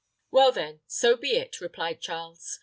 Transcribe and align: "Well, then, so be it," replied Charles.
"Well, 0.31 0.51
then, 0.51 0.81
so 0.87 1.15
be 1.15 1.37
it," 1.37 1.61
replied 1.61 2.01
Charles. 2.01 2.59